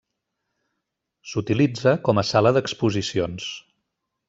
[1.33, 3.51] S'utilitza com a sala d'exposicions.